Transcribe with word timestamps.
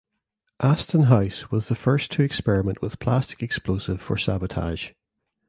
Aston 0.63 1.03
House 1.03 1.51
was 1.51 1.67
the 1.67 1.75
first 1.75 2.11
to 2.13 2.23
experiment 2.23 2.81
with 2.81 2.97
plastic 2.97 3.43
explosive 3.43 4.01
for 4.01 4.17
sabotage. 4.17 4.93